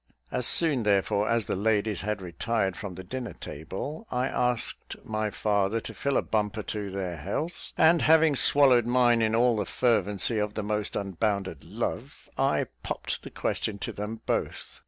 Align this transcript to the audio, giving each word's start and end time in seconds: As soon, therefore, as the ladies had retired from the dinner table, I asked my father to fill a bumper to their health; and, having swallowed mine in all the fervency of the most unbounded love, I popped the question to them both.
As 0.31 0.47
soon, 0.47 0.81
therefore, 0.81 1.29
as 1.29 1.45
the 1.45 1.55
ladies 1.55 2.01
had 2.01 2.23
retired 2.23 2.75
from 2.75 2.95
the 2.95 3.03
dinner 3.03 3.33
table, 3.33 4.07
I 4.09 4.25
asked 4.29 4.95
my 5.05 5.29
father 5.29 5.79
to 5.81 5.93
fill 5.93 6.17
a 6.17 6.23
bumper 6.23 6.63
to 6.63 6.89
their 6.89 7.17
health; 7.17 7.71
and, 7.77 8.01
having 8.01 8.35
swallowed 8.35 8.87
mine 8.87 9.21
in 9.21 9.35
all 9.35 9.57
the 9.57 9.65
fervency 9.65 10.39
of 10.39 10.55
the 10.55 10.63
most 10.63 10.95
unbounded 10.95 11.63
love, 11.63 12.27
I 12.35 12.65
popped 12.81 13.21
the 13.21 13.29
question 13.29 13.77
to 13.77 13.91
them 13.93 14.21
both. 14.25 14.79